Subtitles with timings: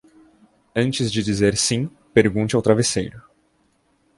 [0.75, 3.21] Antes de dizer sim, pergunte ao travesseiro.